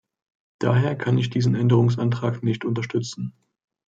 Daher 0.57 0.95
kann 0.95 1.19
ich 1.19 1.29
diesen 1.29 1.53
Änderungsantrag 1.53 2.41
nicht 2.41 2.65
unterstützen. 2.65 3.33